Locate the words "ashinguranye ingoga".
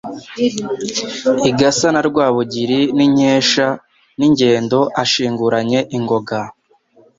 5.03-6.39